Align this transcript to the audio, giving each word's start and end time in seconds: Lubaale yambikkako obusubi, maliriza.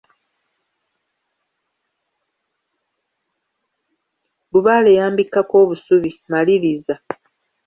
Lubaale 4.51 4.91
yambikkako 4.99 5.53
obusubi, 5.63 6.11
maliriza. 6.31 6.95